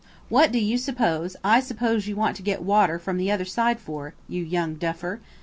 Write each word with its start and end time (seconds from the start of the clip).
"What 0.29 0.51
do 0.51 0.57
you 0.57 0.79
suppose 0.79 1.35
I 1.43 1.59
suppose 1.59 2.07
you 2.07 2.15
want 2.15 2.35
to 2.37 2.41
get 2.41 2.63
water 2.63 2.97
from 2.97 3.17
the 3.19 3.29
other 3.29 3.45
side 3.45 3.79
for, 3.79 4.15
you 4.27 4.41
young 4.43 4.73
duffer!" 4.73 5.19